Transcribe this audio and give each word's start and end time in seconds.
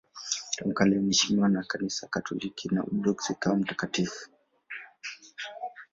Tangu 0.55 0.73
kale 0.73 0.97
anaheshimiwa 0.97 1.49
na 1.49 1.63
Kanisa 1.63 2.07
Katoliki 2.07 2.69
na 2.69 2.81
Waorthodoksi 2.81 3.35
kama 3.35 3.55
mtakatifu. 3.55 4.29